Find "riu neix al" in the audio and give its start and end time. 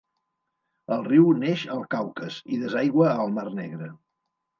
1.07-1.83